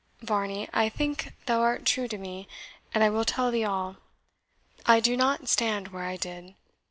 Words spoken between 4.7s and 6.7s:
I do NOT stand where I did.